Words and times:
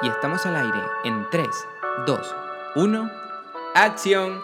Y 0.00 0.08
estamos 0.08 0.46
al 0.46 0.54
aire 0.54 0.78
en 1.02 1.26
3, 1.28 1.48
2, 2.06 2.34
1, 2.76 3.10
acción. 3.74 4.40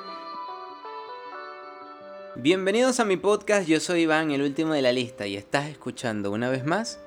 Bienvenidos 2.35 2.99
a 2.99 3.05
mi 3.05 3.17
podcast, 3.17 3.69
yo 3.69 3.79
soy 3.79 4.01
Iván, 4.01 4.33
el 4.33 4.43
último 4.43 4.73
de 4.73 4.83
la 4.83 4.91
lista, 4.91 5.29
y 5.29 5.37
estás 5.37 5.69
escuchando 5.69 6.33
una 6.33 6.51
vez 6.51 6.65
más 6.65 6.99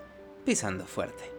Pisando 0.45 0.85
Fuerte. 0.85 1.29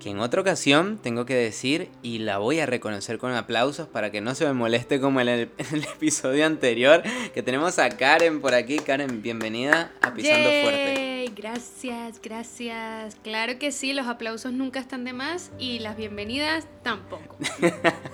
Que 0.00 0.08
en 0.08 0.18
otra 0.18 0.40
ocasión 0.40 0.96
tengo 0.96 1.26
que 1.26 1.34
decir, 1.34 1.90
y 2.02 2.20
la 2.20 2.38
voy 2.38 2.60
a 2.60 2.64
reconocer 2.64 3.18
con 3.18 3.34
aplausos 3.34 3.86
para 3.86 4.10
que 4.10 4.22
no 4.22 4.34
se 4.34 4.46
me 4.46 4.54
moleste 4.54 4.98
como 4.98 5.20
en 5.20 5.28
el, 5.28 5.50
en 5.58 5.74
el 5.74 5.84
episodio 5.84 6.46
anterior, 6.46 7.02
que 7.34 7.42
tenemos 7.42 7.78
a 7.78 7.90
Karen 7.90 8.40
por 8.40 8.54
aquí. 8.54 8.78
Karen, 8.78 9.20
bienvenida 9.20 9.92
a 10.00 10.14
Pisando 10.14 10.48
Fuerte. 10.62 11.05
Gracias, 11.34 12.20
gracias. 12.22 13.16
Claro 13.22 13.58
que 13.58 13.72
sí, 13.72 13.92
los 13.92 14.06
aplausos 14.06 14.52
nunca 14.52 14.80
están 14.80 15.04
de 15.04 15.12
más 15.12 15.50
y 15.58 15.78
las 15.80 15.96
bienvenidas 15.96 16.66
tampoco. 16.82 17.36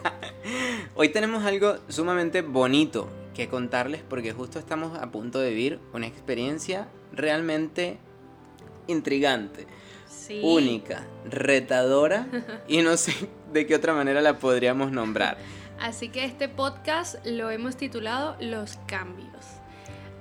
Hoy 0.94 1.10
tenemos 1.10 1.44
algo 1.44 1.76
sumamente 1.88 2.42
bonito 2.42 3.08
que 3.34 3.48
contarles 3.48 4.02
porque 4.02 4.32
justo 4.32 4.58
estamos 4.58 4.98
a 4.98 5.10
punto 5.10 5.38
de 5.40 5.50
vivir 5.50 5.80
una 5.92 6.06
experiencia 6.06 6.88
realmente 7.12 7.98
intrigante, 8.86 9.66
única, 10.42 11.06
retadora 11.24 12.26
y 12.68 12.82
no 12.82 12.96
sé 12.96 13.28
de 13.52 13.66
qué 13.66 13.74
otra 13.74 13.94
manera 13.94 14.20
la 14.20 14.38
podríamos 14.38 14.90
nombrar. 14.90 15.38
Así 15.80 16.08
que 16.08 16.24
este 16.24 16.48
podcast 16.48 17.16
lo 17.26 17.50
hemos 17.50 17.76
titulado 17.76 18.36
Los 18.40 18.78
cambios. 18.86 19.61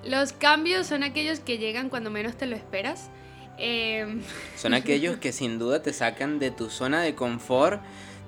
Los 0.04 0.34
cambios 0.34 0.88
son 0.88 1.04
aquellos 1.04 1.40
que 1.40 1.58
llegan 1.58 1.90
cuando 1.90 2.10
menos 2.10 2.36
te 2.36 2.48
lo 2.48 2.56
esperas. 2.56 3.10
Em, 3.58 4.22
son 4.56 4.74
aquellos 4.74 5.18
que 5.18 5.32
sin 5.32 5.60
duda 5.60 5.82
te 5.82 5.94
sacan 5.94 6.40
de 6.40 6.52
tu 6.52 6.70
zona 6.70 7.02
de 7.02 7.16
confort, 7.16 7.82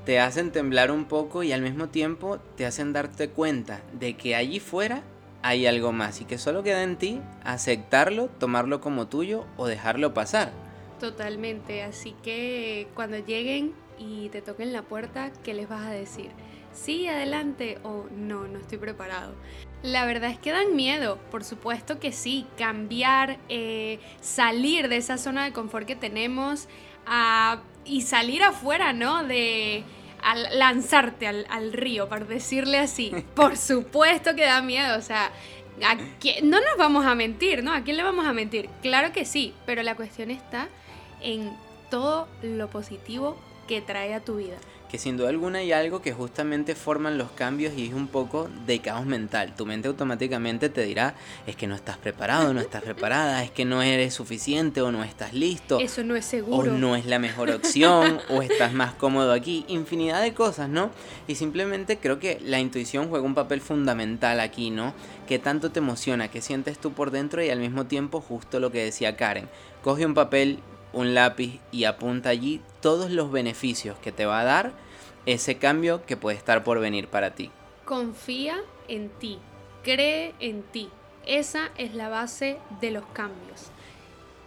te 0.05 0.19
hacen 0.19 0.51
temblar 0.51 0.91
un 0.91 1.05
poco 1.05 1.43
y 1.43 1.51
al 1.51 1.61
mismo 1.61 1.89
tiempo 1.89 2.39
te 2.57 2.65
hacen 2.65 2.93
darte 2.93 3.29
cuenta 3.29 3.81
de 3.93 4.15
que 4.15 4.35
allí 4.35 4.59
fuera 4.59 5.03
hay 5.41 5.65
algo 5.65 5.91
más 5.91 6.21
y 6.21 6.25
que 6.25 6.37
solo 6.37 6.63
queda 6.63 6.83
en 6.83 6.97
ti 6.97 7.21
aceptarlo, 7.43 8.27
tomarlo 8.39 8.79
como 8.79 9.07
tuyo 9.07 9.45
o 9.57 9.67
dejarlo 9.67 10.13
pasar. 10.13 10.51
Totalmente, 10.99 11.83
así 11.83 12.15
que 12.23 12.87
cuando 12.93 13.17
lleguen 13.17 13.73
y 13.97 14.29
te 14.29 14.41
toquen 14.41 14.71
la 14.71 14.83
puerta, 14.83 15.31
¿qué 15.43 15.53
les 15.53 15.67
vas 15.67 15.85
a 15.85 15.91
decir? 15.91 16.31
Sí, 16.73 17.07
adelante 17.07 17.77
o 17.83 18.05
no, 18.15 18.47
no 18.47 18.59
estoy 18.59 18.77
preparado. 18.77 19.33
La 19.83 20.05
verdad 20.05 20.29
es 20.31 20.39
que 20.39 20.51
dan 20.51 20.77
miedo, 20.77 21.19
por 21.29 21.43
supuesto 21.43 21.99
que 21.99 22.13
sí, 22.13 22.47
cambiar, 22.57 23.37
eh, 23.49 23.99
salir 24.21 24.87
de 24.87 24.95
esa 24.95 25.17
zona 25.17 25.43
de 25.43 25.51
confort 25.51 25.85
que 25.85 25.97
tenemos 25.97 26.69
y 27.83 28.01
salir 28.03 28.43
afuera, 28.43 28.93
¿no? 28.93 29.25
De 29.25 29.83
lanzarte 30.53 31.27
al, 31.27 31.73
río, 31.73 32.07
por 32.07 32.27
decirle 32.27 32.79
así. 32.79 33.13
Por 33.35 33.57
supuesto 33.57 34.35
que 34.35 34.45
da 34.45 34.61
miedo, 34.61 34.97
o 34.97 35.01
sea, 35.01 35.33
no 36.43 36.61
nos 36.61 36.77
vamos 36.77 37.05
a 37.05 37.13
mentir, 37.13 37.61
¿no? 37.61 37.73
¿A 37.73 37.81
quién 37.81 37.97
le 37.97 38.03
vamos 38.03 38.25
a 38.25 38.31
mentir? 38.31 38.69
Claro 38.81 39.11
que 39.11 39.25
sí, 39.25 39.53
pero 39.65 39.83
la 39.83 39.95
cuestión 39.95 40.31
está 40.31 40.69
en 41.19 41.51
todo 41.89 42.29
lo 42.41 42.69
positivo 42.69 43.37
que 43.67 43.81
trae 43.81 44.13
a 44.13 44.21
tu 44.21 44.37
vida 44.37 44.55
que 44.93 44.99
sin 44.99 45.17
duda 45.17 45.29
alguna 45.29 45.57
hay 45.57 45.71
algo 45.71 46.03
que 46.03 46.13
justamente 46.13 46.75
forman 46.75 47.17
los 47.17 47.31
cambios 47.31 47.73
y 47.75 47.87
es 47.87 47.95
un 47.95 48.05
poco 48.05 48.47
de 48.67 48.77
caos 48.77 49.07
mental. 49.07 49.55
Tu 49.55 49.65
mente 49.65 49.87
automáticamente 49.87 50.69
te 50.69 50.83
dirá, 50.83 51.15
es 51.47 51.55
que 51.55 51.65
no 51.65 51.73
estás 51.73 51.97
preparado, 51.97 52.53
no 52.53 52.61
estás 52.61 52.83
preparada, 52.83 53.43
es 53.43 53.49
que 53.49 53.65
no 53.65 53.81
eres 53.81 54.13
suficiente 54.13 54.83
o 54.83 54.91
no 54.91 55.03
estás 55.03 55.33
listo. 55.33 55.79
Eso 55.79 56.03
no 56.03 56.15
es 56.15 56.25
seguro. 56.25 56.71
O 56.71 56.77
no 56.77 56.95
es 56.95 57.07
la 57.07 57.17
mejor 57.17 57.49
opción, 57.49 58.19
o 58.29 58.43
estás 58.43 58.73
más 58.73 58.93
cómodo 58.93 59.33
aquí. 59.33 59.65
Infinidad 59.67 60.21
de 60.21 60.35
cosas, 60.35 60.69
¿no? 60.69 60.91
Y 61.27 61.33
simplemente 61.33 61.97
creo 61.97 62.19
que 62.19 62.39
la 62.45 62.59
intuición 62.59 63.09
juega 63.09 63.25
un 63.25 63.33
papel 63.33 63.61
fundamental 63.61 64.39
aquí, 64.39 64.69
¿no? 64.69 64.93
Que 65.27 65.39
tanto 65.39 65.71
te 65.71 65.79
emociona, 65.79 66.27
que 66.27 66.39
sientes 66.39 66.77
tú 66.77 66.93
por 66.93 67.09
dentro 67.09 67.43
y 67.43 67.49
al 67.49 67.57
mismo 67.57 67.87
tiempo 67.87 68.21
justo 68.21 68.59
lo 68.59 68.71
que 68.71 68.83
decía 68.83 69.17
Karen. 69.17 69.49
Coge 69.81 70.05
un 70.05 70.13
papel 70.13 70.59
un 70.93 71.15
lápiz 71.15 71.59
y 71.71 71.85
apunta 71.85 72.29
allí 72.29 72.61
todos 72.79 73.09
los 73.09 73.31
beneficios 73.31 73.97
que 73.97 74.11
te 74.11 74.27
va 74.27 74.41
a 74.41 74.43
dar 74.43 74.83
ese 75.25 75.57
cambio 75.57 76.05
que 76.05 76.17
puede 76.17 76.37
estar 76.37 76.63
por 76.63 76.79
venir 76.79 77.07
para 77.07 77.35
ti. 77.35 77.51
Confía 77.85 78.61
en 78.87 79.09
ti, 79.09 79.39
cree 79.83 80.33
en 80.39 80.63
ti. 80.63 80.89
Esa 81.25 81.71
es 81.77 81.95
la 81.95 82.09
base 82.09 82.57
de 82.81 82.91
los 82.91 83.05
cambios. 83.13 83.71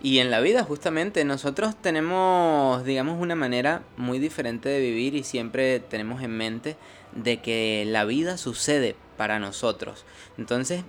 Y 0.03 0.19
en 0.19 0.31
la 0.31 0.41
vida 0.41 0.63
justamente 0.63 1.25
nosotros 1.25 1.75
tenemos, 1.75 2.85
digamos, 2.85 3.21
una 3.21 3.35
manera 3.35 3.83
muy 3.97 4.19
diferente 4.19 4.69
de 4.69 4.81
vivir 4.81 5.15
y 5.15 5.23
siempre 5.23 5.81
tenemos 5.81 6.23
en 6.23 6.37
mente 6.37 6.77
de 7.13 7.41
que 7.41 7.85
la 7.87 8.05
vida 8.05 8.37
sucede 8.37 8.95
para 9.17 9.39
nosotros. 9.39 10.05
Entonces, 10.39 10.85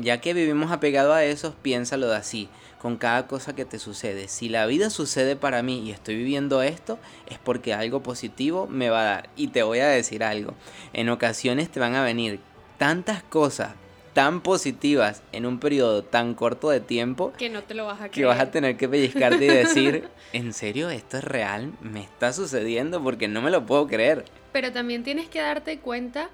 ya 0.00 0.20
que 0.20 0.34
vivimos 0.34 0.72
apegado 0.72 1.12
a 1.12 1.24
eso, 1.24 1.54
piénsalo 1.62 2.08
de 2.08 2.16
así, 2.16 2.48
con 2.80 2.96
cada 2.96 3.26
cosa 3.26 3.54
que 3.54 3.64
te 3.64 3.78
sucede. 3.78 4.28
Si 4.28 4.48
la 4.48 4.66
vida 4.66 4.90
sucede 4.90 5.36
para 5.36 5.62
mí 5.62 5.80
y 5.80 5.90
estoy 5.90 6.16
viviendo 6.16 6.62
esto, 6.62 6.98
es 7.26 7.38
porque 7.38 7.74
algo 7.74 8.02
positivo 8.02 8.66
me 8.66 8.90
va 8.90 9.00
a 9.00 9.04
dar. 9.04 9.30
Y 9.36 9.48
te 9.48 9.62
voy 9.62 9.80
a 9.80 9.88
decir 9.88 10.22
algo, 10.22 10.54
en 10.92 11.08
ocasiones 11.08 11.70
te 11.70 11.80
van 11.80 11.94
a 11.94 12.04
venir 12.04 12.40
tantas 12.78 13.22
cosas 13.22 13.74
tan 14.18 14.40
positivas 14.40 15.22
en 15.30 15.46
un 15.46 15.60
periodo 15.60 16.02
tan 16.02 16.34
corto 16.34 16.70
de 16.70 16.80
tiempo 16.80 17.32
que 17.38 17.48
no 17.48 17.62
te 17.62 17.74
lo 17.74 17.86
vas 17.86 18.00
a 18.00 18.08
creer. 18.08 18.12
Que 18.12 18.24
vas 18.24 18.40
a 18.40 18.50
tener 18.50 18.76
que 18.76 18.88
pellizcarte 18.88 19.44
y 19.44 19.48
decir, 19.48 20.08
¿en 20.32 20.52
serio 20.52 20.90
esto 20.90 21.18
es 21.18 21.24
real? 21.24 21.72
¿Me 21.80 22.02
está 22.02 22.32
sucediendo? 22.32 23.00
Porque 23.00 23.28
no 23.28 23.42
me 23.42 23.52
lo 23.52 23.64
puedo 23.64 23.86
creer. 23.86 24.24
Pero 24.50 24.72
también 24.72 25.04
tienes 25.04 25.28
que 25.28 25.40
darte 25.40 25.78
cuenta 25.78 26.30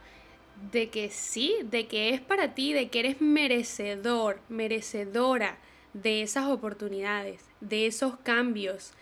de 0.71 0.89
que 0.89 1.11
sí, 1.11 1.57
de 1.65 1.87
que 1.87 2.11
es 2.11 2.21
para 2.21 2.55
ti, 2.55 2.73
de 2.73 2.89
que 2.89 3.01
eres 3.01 3.21
merecedor, 3.21 4.41
merecedora 4.49 5.59
de 5.93 6.23
esas 6.23 6.47
oportunidades, 6.47 7.43
de 7.61 7.87
esos 7.87 8.17
cambios 8.19 8.93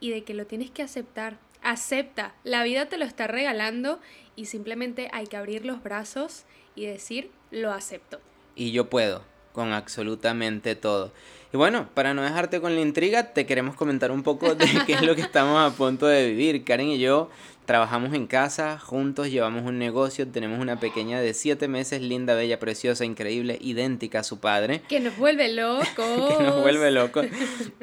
y 0.00 0.10
de 0.10 0.24
que 0.24 0.34
lo 0.34 0.46
tienes 0.46 0.70
que 0.70 0.82
aceptar. 0.82 1.38
Acepta, 1.62 2.34
la 2.44 2.62
vida 2.62 2.86
te 2.86 2.98
lo 2.98 3.04
está 3.04 3.26
regalando 3.26 4.00
y 4.36 4.46
simplemente 4.46 5.08
hay 5.12 5.26
que 5.26 5.36
abrir 5.36 5.64
los 5.64 5.82
brazos 5.82 6.44
y 6.74 6.86
decir, 6.86 7.30
lo 7.50 7.72
acepto. 7.72 8.20
Y 8.54 8.72
yo 8.72 8.88
puedo, 8.88 9.24
con 9.56 9.72
absolutamente 9.72 10.76
todo. 10.76 11.10
Y 11.52 11.56
bueno, 11.56 11.88
para 11.94 12.14
no 12.14 12.22
dejarte 12.22 12.60
con 12.60 12.74
la 12.76 12.82
intriga, 12.82 13.32
te 13.32 13.46
queremos 13.46 13.74
comentar 13.74 14.12
un 14.12 14.22
poco 14.22 14.54
de 14.54 14.66
qué 14.86 14.92
es 14.92 15.02
lo 15.02 15.16
que 15.16 15.22
estamos 15.22 15.58
a 15.58 15.74
punto 15.74 16.06
de 16.06 16.28
vivir. 16.28 16.62
Karen 16.62 16.88
y 16.88 16.98
yo 16.98 17.30
Trabajamos 17.66 18.14
en 18.14 18.28
casa, 18.28 18.78
juntos 18.78 19.28
llevamos 19.28 19.64
un 19.64 19.76
negocio, 19.76 20.28
tenemos 20.28 20.60
una 20.60 20.78
pequeña 20.78 21.20
de 21.20 21.34
7 21.34 21.66
meses, 21.66 22.00
linda, 22.00 22.36
bella, 22.36 22.60
preciosa, 22.60 23.04
increíble, 23.04 23.58
idéntica 23.60 24.20
a 24.20 24.22
su 24.22 24.38
padre. 24.38 24.82
Que 24.88 25.00
nos 25.00 25.16
vuelve 25.16 25.52
locos. 25.52 25.84
que 26.38 26.44
nos 26.44 26.60
vuelve 26.62 26.92
locos. 26.92 27.26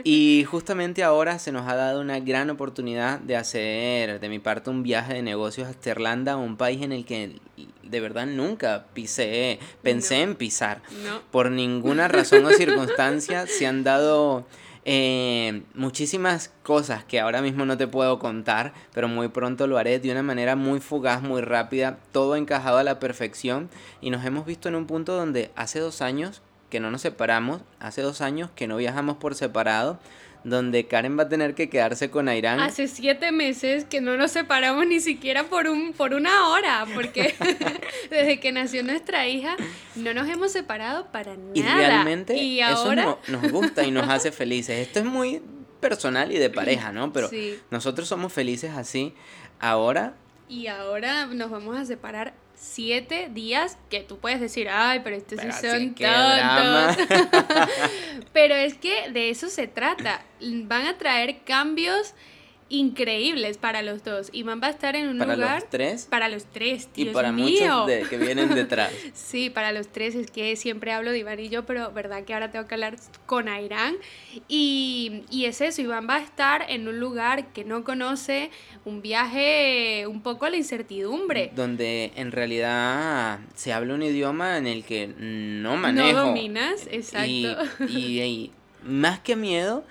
Y 0.06 0.46
justamente 0.50 1.04
ahora 1.04 1.38
se 1.38 1.52
nos 1.52 1.68
ha 1.68 1.76
dado 1.76 2.00
una 2.00 2.20
gran 2.22 2.50
oportunidad 2.50 3.20
de 3.20 3.36
hacer, 3.36 4.22
de 4.22 4.30
mi 4.30 4.40
parte, 4.40 4.70
un 4.70 4.84
viaje 4.84 5.16
de 5.16 5.22
negocios 5.22 5.68
hasta 5.68 5.90
Irlanda, 5.90 6.38
un 6.38 6.56
país 6.56 6.82
en 6.82 6.94
el 6.94 7.06
que 7.06 7.40
de 7.84 8.00
verdad 8.00 8.26
nunca 8.26 8.86
pisé, 8.94 9.60
pensé 9.82 10.22
en 10.22 10.36
pisar. 10.36 10.82
No. 11.04 11.22
Por 11.32 11.52
ninguna 11.52 12.08
razón 12.08 12.46
o 12.46 12.52
circunstancia 12.52 13.46
se 13.48 13.68
han 13.68 13.84
dado 13.84 14.46
eh, 14.86 15.64
muchísimas 15.76 16.52
cosas 16.62 17.06
que 17.06 17.20
ahora 17.20 17.42
mismo 17.42 17.66
no 17.66 17.78
te 17.78 17.88
puedo 17.88 18.20
contar, 18.20 18.74
pero 18.94 19.08
muy 19.08 19.30
pronto 19.30 19.66
lo 19.68 19.78
haré 19.78 20.00
de 20.00 20.12
una 20.12 20.24
manera 20.24 20.56
muy 20.56 20.82
fugaz, 20.82 21.22
muy 21.22 21.42
rápida, 21.42 22.00
todo 22.12 22.36
encajado 22.36 22.78
a 22.78 22.84
la 22.84 23.00
perfección 23.00 23.70
y 24.02 24.10
nos 24.10 24.26
hemos 24.26 24.46
visto 24.46 24.68
en 24.68 24.76
un 24.76 24.86
punto 24.86 25.16
donde 25.16 25.52
hace 25.56 25.80
dos 25.80 26.02
años 26.02 26.42
que 26.70 26.82
no 26.82 26.92
nos 26.92 27.02
separamos, 27.02 27.62
hace 27.80 28.02
dos 28.02 28.20
años 28.20 28.50
que 28.56 28.68
no 28.68 28.78
viajamos 28.78 29.18
por 29.18 29.36
separado, 29.36 30.00
donde 30.44 30.88
Karen 30.88 31.18
va 31.18 31.24
a 31.24 31.30
tener 31.30 31.56
que 31.56 31.70
quedarse 31.70 32.10
con 32.10 32.28
Airán. 32.28 32.60
Hace 32.60 32.88
siete 32.88 33.32
meses 33.32 33.86
que 33.86 34.02
no 34.02 34.18
nos 34.18 34.32
separamos 34.32 34.86
ni 34.88 35.00
siquiera 35.00 35.46
por, 35.46 35.68
un, 35.68 35.94
por 35.94 36.14
una 36.14 36.50
hora, 36.50 36.86
porque 36.94 37.36
desde 38.10 38.40
que 38.40 38.52
nació 38.52 38.84
nuestra 38.84 39.28
hija 39.28 39.56
no 39.96 40.14
nos 40.14 40.28
hemos 40.28 40.52
separado 40.52 41.12
para 41.12 41.36
nada. 41.36 41.52
Y 41.54 41.62
realmente 41.62 42.36
¿Y 42.36 42.62
ahora? 42.62 43.04
eso 43.04 43.20
nos 43.28 43.52
gusta 43.52 43.84
y 43.84 43.92
nos 43.92 44.08
hace 44.10 44.32
felices. 44.32 44.86
Esto 44.86 45.00
es 45.00 45.06
muy 45.06 45.42
personal 45.80 46.32
y 46.32 46.38
de 46.38 46.50
pareja, 46.50 46.92
¿no? 46.92 47.12
Pero 47.14 47.30
nosotros 47.70 48.08
somos 48.08 48.34
felices 48.34 48.72
así. 48.76 49.14
Ahora... 49.60 50.16
Y 50.50 50.68
ahora 50.68 51.26
nos 51.28 51.50
vamos 51.50 51.78
a 51.78 51.86
separar 51.86 52.34
siete 52.64 53.30
días 53.30 53.78
que 53.90 54.00
tú 54.00 54.20
puedes 54.20 54.40
decir, 54.40 54.70
ay, 54.70 55.02
pero 55.04 55.18
estos 55.18 55.40
sí 55.42 55.52
son 55.52 55.94
tontos. 55.94 56.98
pero 58.34 58.56
es 58.56 58.76
que 58.76 59.12
de 59.12 59.30
eso 59.30 59.50
se 59.50 59.68
trata. 59.68 60.22
Van 60.40 60.88
a 60.88 60.98
traer 60.98 61.42
cambios 61.44 62.14
increíbles 62.70 63.58
para 63.58 63.82
los 63.82 64.04
dos. 64.04 64.30
Iván 64.34 64.60
va 64.62 64.68
a 64.68 64.72
estar 64.72 64.96
en 64.96 65.08
un 65.10 65.18
para 65.20 65.36
lugar... 65.36 65.62
los 65.62 65.70
tres 65.70 66.08
Para 66.10 66.30
los 66.30 66.46
tres, 66.46 66.90
y 66.96 67.04
Dios 67.04 67.14
para 67.14 67.32
mío. 67.32 67.46
muchos 67.46 67.88
de- 67.88 68.02
que 68.10 68.18
vienen 68.18 68.54
detrás. 68.56 68.92
Sí, 69.14 69.50
para 69.50 69.72
los 69.72 69.88
tres 69.90 70.16
es 70.16 70.30
que 70.32 70.56
siempre 70.56 70.92
hablo 70.92 71.12
de 71.12 71.20
Iván 71.20 71.40
y 71.40 71.50
yo, 71.50 71.66
pero 71.66 71.92
verdad 71.92 72.24
que 72.24 72.34
ahora 72.34 72.52
tengo 72.52 72.68
que 72.68 72.74
hablar 72.76 72.96
con 73.26 73.48
Airán. 73.48 73.96
Y, 74.48 75.24
y 75.30 75.46
es 75.46 75.62
eso, 75.62 75.82
Iván 75.82 76.08
va 76.10 76.16
a 76.16 76.22
estar 76.24 76.66
en 76.70 76.88
un 76.88 77.00
lugar 77.00 77.52
que 77.54 77.64
no 77.64 77.84
conoce, 77.84 78.50
un 78.86 79.02
viaje 79.02 80.06
un 80.08 80.22
poco 80.22 80.46
a 80.46 80.50
la 80.50 80.58
incertidumbre. 80.58 81.52
donde 81.56 82.12
en 82.16 82.32
realidad 82.32 83.40
se 83.56 83.74
habla 83.74 83.94
un 83.94 84.04
idioma 84.04 84.58
en 84.58 84.68
el 84.68 84.84
que 84.84 85.08
no 85.18 85.78
manejo. 85.78 86.12
No 86.12 86.26
dominas, 86.28 86.88
exacto. 86.92 87.28
Y, 87.88 87.96
y- 87.98 88.22
y 88.22 88.52
más 88.84 89.20
que 89.20 89.36
miedo, 89.36 89.86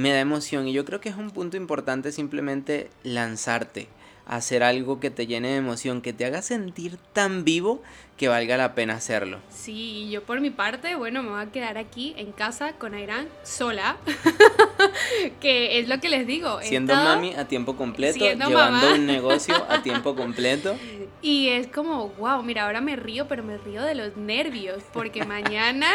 me 0.00 0.12
da 0.12 0.20
emoción. 0.20 0.66
Y 0.66 0.72
yo 0.72 0.84
creo 0.84 1.00
que 1.00 1.10
es 1.10 1.16
un 1.16 1.30
punto 1.30 1.56
importante 1.56 2.12
simplemente 2.12 2.90
lanzarte 3.02 3.88
hacer 4.30 4.62
algo 4.62 5.00
que 5.00 5.10
te 5.10 5.26
llene 5.26 5.48
de 5.48 5.56
emoción, 5.56 6.00
que 6.02 6.12
te 6.12 6.24
haga 6.24 6.40
sentir 6.40 6.98
tan 7.12 7.42
vivo 7.44 7.82
que 8.16 8.28
valga 8.28 8.56
la 8.56 8.76
pena 8.76 8.94
hacerlo. 8.94 9.40
Sí, 9.48 10.04
y 10.06 10.10
yo 10.10 10.22
por 10.22 10.40
mi 10.40 10.50
parte, 10.50 10.94
bueno, 10.94 11.24
me 11.24 11.30
voy 11.30 11.42
a 11.42 11.46
quedar 11.50 11.78
aquí 11.78 12.14
en 12.16 12.30
casa 12.30 12.74
con 12.74 12.94
Airán 12.94 13.26
sola, 13.42 13.96
que 15.40 15.80
es 15.80 15.88
lo 15.88 15.98
que 16.00 16.08
les 16.10 16.28
digo. 16.28 16.60
Siendo 16.62 16.92
estado- 16.92 17.16
mami 17.16 17.34
a 17.34 17.48
tiempo 17.48 17.76
completo, 17.76 18.18
llevando 18.20 18.56
mamá. 18.56 18.94
un 18.94 19.06
negocio 19.06 19.54
a 19.68 19.82
tiempo 19.82 20.14
completo. 20.14 20.76
Y 21.22 21.48
es 21.48 21.66
como, 21.66 22.10
wow, 22.10 22.42
mira, 22.44 22.66
ahora 22.66 22.80
me 22.80 22.94
río, 22.94 23.26
pero 23.26 23.42
me 23.42 23.58
río 23.58 23.82
de 23.82 23.96
los 23.96 24.16
nervios, 24.16 24.82
porque 24.92 25.24
mañana 25.26 25.88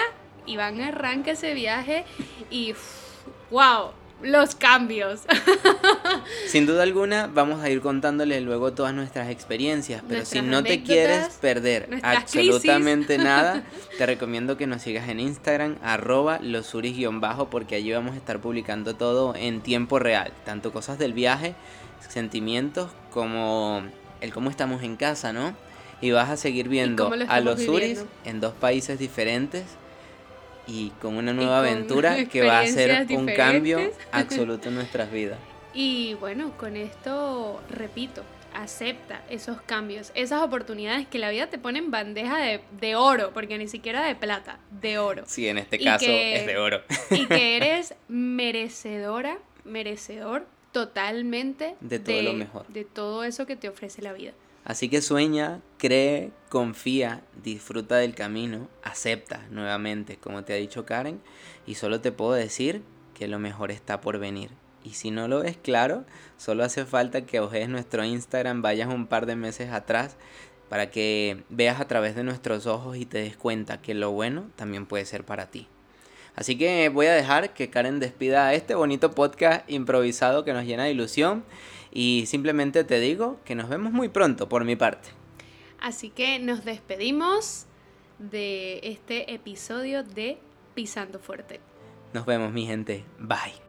Iván 0.45 0.81
arranca 0.81 1.31
ese 1.31 1.53
viaje 1.53 2.03
y, 2.51 2.73
wow, 3.51 3.91
los 4.21 4.55
cambios. 4.55 5.21
Sin 6.47 6.65
duda 6.65 6.83
alguna, 6.83 7.27
vamos 7.27 7.63
a 7.63 7.69
ir 7.69 7.81
contándoles 7.81 8.41
luego 8.43 8.73
todas 8.73 8.93
nuestras 8.93 9.29
experiencias, 9.29 10.03
pero 10.07 10.25
si 10.25 10.41
no 10.41 10.63
te 10.63 10.83
quieres 10.83 11.33
perder 11.41 11.99
absolutamente 12.03 13.17
nada, 13.19 13.63
te 13.97 14.05
recomiendo 14.05 14.57
que 14.57 14.67
nos 14.67 14.81
sigas 14.81 15.09
en 15.09 15.19
Instagram, 15.19 15.77
arroba 15.83 16.39
losuris-bajo, 16.41 17.49
porque 17.49 17.75
allí 17.75 17.91
vamos 17.91 18.13
a 18.13 18.17
estar 18.17 18.39
publicando 18.39 18.95
todo 18.95 19.35
en 19.35 19.61
tiempo 19.61 19.99
real, 19.99 20.31
tanto 20.45 20.71
cosas 20.71 20.97
del 20.97 21.13
viaje, 21.13 21.55
sentimientos, 22.07 22.91
como 23.11 23.83
el 24.21 24.33
cómo 24.33 24.49
estamos 24.49 24.83
en 24.83 24.95
casa, 24.95 25.33
¿no? 25.33 25.55
Y 26.01 26.11
vas 26.11 26.29
a 26.29 26.37
seguir 26.37 26.67
viendo 26.67 27.11
a 27.27 27.39
los 27.39 27.61
Suris 27.61 28.03
en 28.25 28.39
dos 28.39 28.53
países 28.53 28.99
diferentes 28.99 29.63
y 30.67 30.89
con 31.01 31.15
una 31.17 31.33
nueva 31.33 31.59
con 31.59 31.67
aventura 31.67 32.25
que 32.31 32.41
va 32.43 32.59
a 32.59 32.67
ser 32.67 33.05
un 33.11 33.27
cambio 33.27 33.79
absoluto 34.11 34.69
en 34.69 34.75
nuestras 34.75 35.11
vidas. 35.11 35.37
Y 35.73 36.13
bueno, 36.15 36.51
con 36.57 36.77
esto, 36.77 37.61
repito, 37.69 38.23
acepta 38.53 39.21
esos 39.29 39.59
cambios, 39.61 40.11
esas 40.15 40.41
oportunidades 40.41 41.05
que 41.07 41.19
la 41.19 41.29
vida 41.29 41.47
te 41.47 41.57
pone 41.57 41.79
en 41.79 41.91
bandeja 41.91 42.37
de, 42.37 42.61
de 42.79 42.95
oro, 42.95 43.31
porque 43.33 43.57
ni 43.57 43.67
siquiera 43.67 44.05
de 44.05 44.15
plata, 44.15 44.57
de 44.81 44.97
oro. 44.97 45.23
Sí, 45.27 45.47
en 45.49 45.57
este 45.57 45.75
Y 45.75 45.83
caso 45.83 46.05
que- 46.05 46.35
es 46.37 46.45
de 46.47 46.57
oro. 46.57 46.81
y 47.11 47.25
que 47.25 47.57
eres 47.57 47.93
merecedora, 48.07 49.37
merecedor 49.65 50.45
totalmente 50.71 51.75
De 51.81 51.99
todo 51.99 52.21
lo 52.21 52.33
mejor. 52.33 52.65
De 52.67 52.85
todo 52.85 53.23
eso 53.23 53.45
que 53.45 53.55
te 53.55 53.67
ofrece 53.67 54.01
la 54.01 54.13
vida. 54.13 54.31
Así 54.65 54.89
que 54.89 55.03
sueña, 55.03 55.61
cree, 55.77 56.31
confía, 56.49 57.21
disfruta 57.43 57.97
del 57.97 58.15
camino, 58.15 58.67
acepta 58.81 59.45
nuevamente, 59.51 60.17
como 60.17 60.43
te 60.43 60.53
ha 60.53 60.57
dicho 60.57 60.85
Karen, 60.85 61.21
y 61.67 61.75
solo 61.75 62.01
te 62.01 62.11
puedo 62.11 62.33
decir 62.33 62.81
que 63.13 63.27
lo 63.27 63.37
mejor 63.37 63.69
está 63.69 64.01
por 64.01 64.17
venir. 64.17 64.49
Y 64.83 64.91
si 64.91 65.11
no 65.11 65.27
lo 65.27 65.41
ves 65.41 65.57
claro, 65.57 66.03
solo 66.37 66.63
hace 66.63 66.85
falta 66.85 67.27
que 67.27 67.39
ojees 67.39 67.69
nuestro 67.69 68.03
Instagram, 68.03 68.63
vayas 68.63 68.91
un 68.91 69.05
par 69.05 69.27
de 69.27 69.35
meses 69.35 69.71
atrás 69.71 70.17
para 70.67 70.89
que 70.89 71.43
veas 71.49 71.79
a 71.79 71.87
través 71.87 72.15
de 72.15 72.23
nuestros 72.23 72.65
ojos 72.65 72.97
y 72.97 73.05
te 73.05 73.19
des 73.19 73.37
cuenta 73.37 73.81
que 73.81 73.93
lo 73.93 74.11
bueno 74.11 74.49
también 74.55 74.87
puede 74.87 75.05
ser 75.05 75.25
para 75.25 75.51
ti. 75.51 75.67
Así 76.35 76.57
que 76.57 76.89
voy 76.89 77.05
a 77.05 77.13
dejar 77.13 77.53
que 77.53 77.69
Karen 77.69 77.99
despida 77.99 78.53
este 78.53 78.75
bonito 78.75 79.11
podcast 79.11 79.69
improvisado 79.69 80.43
que 80.43 80.53
nos 80.53 80.65
llena 80.65 80.83
de 80.83 80.91
ilusión 80.91 81.45
y 81.95 82.25
simplemente 82.27 82.83
te 82.83 82.99
digo 82.99 83.39
que 83.45 83.55
nos 83.55 83.69
vemos 83.69 83.93
muy 83.93 84.09
pronto 84.09 84.49
por 84.49 84.65
mi 84.65 84.75
parte. 84.75 85.09
Así 85.79 86.09
que 86.09 86.39
nos 86.39 86.65
despedimos 86.65 87.65
de 88.19 88.81
este 88.83 89.33
episodio 89.33 90.03
de 90.03 90.37
Pisando 90.75 91.19
Fuerte. 91.19 91.61
Nos 92.13 92.25
vemos 92.25 92.51
mi 92.51 92.65
gente. 92.65 93.05
Bye. 93.17 93.64